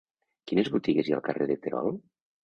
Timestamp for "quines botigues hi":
0.51-1.13